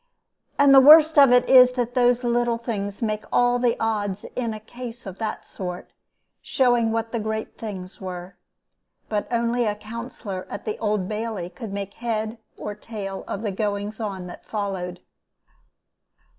[0.57, 4.51] And the worst of it is that those little things make all the odds in
[4.51, 5.91] a case of that sort,
[6.41, 8.35] showing what the great things were.
[9.09, 13.51] But only a counselor at the Old Bailey could make head or tail of the
[13.51, 15.01] goings on that followed.